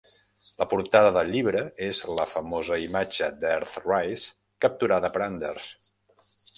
[0.61, 4.35] La portada del llibre és la famosa imatge d'"Earthrise"
[4.67, 5.75] capturada per Anders.